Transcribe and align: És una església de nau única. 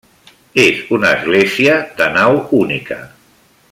És 0.63 0.79
una 0.97 1.11
església 1.19 1.77
de 2.01 2.09
nau 2.19 2.43
única. 2.65 3.03